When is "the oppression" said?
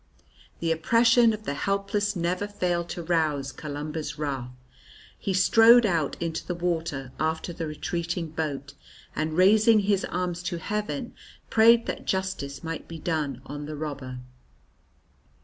0.61-1.31